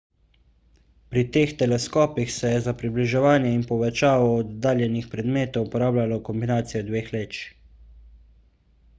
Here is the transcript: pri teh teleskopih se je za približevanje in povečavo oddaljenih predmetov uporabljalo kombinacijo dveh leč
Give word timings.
pri 1.09 1.23
teh 1.35 1.51
teleskopih 1.57 2.31
se 2.37 2.53
je 2.53 2.61
za 2.67 2.71
približevanje 2.79 3.51
in 3.57 3.65
povečavo 3.71 4.31
oddaljenih 4.37 5.09
predmetov 5.11 5.67
uporabljalo 5.67 6.17
kombinacijo 6.31 6.81
dveh 6.89 7.13
leč 7.17 7.39